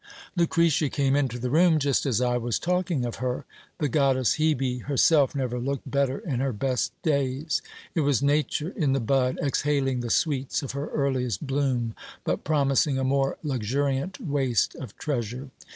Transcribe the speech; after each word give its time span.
Lucretia 0.35 0.89
came 0.89 1.15
into 1.15 1.37
the 1.37 1.51
room 1.51 1.77
just 1.77 2.07
as 2.07 2.19
I 2.19 2.35
was 2.35 2.57
talking 2.57 3.05
of 3.05 3.17
her. 3.17 3.45
The 3.77 3.87
goddess 3.87 4.37
Hebe 4.39 4.81
herself 4.85 5.35
never 5.35 5.59
looked 5.59 5.91
better 5.91 6.17
in 6.17 6.39
her 6.39 6.51
best 6.51 6.99
days: 7.03 7.61
it 7.93 7.99
was 7.99 8.23
nature 8.23 8.69
in 8.75 8.93
the 8.93 8.99
bud, 8.99 9.37
exhaling 9.43 9.99
the 9.99 10.09
sweets 10.09 10.63
of 10.63 10.71
her 10.71 10.87
earliest 10.87 11.45
bloom, 11.45 11.93
but 12.23 12.43
promising 12.43 12.97
a 12.97 13.03
more 13.03 13.37
luxuriant 13.43 14.19
waste 14.19 14.73
of 14.73 14.97
trea 14.97 15.21
sure. 15.21 15.49